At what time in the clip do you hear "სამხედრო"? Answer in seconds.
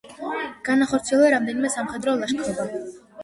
1.75-2.17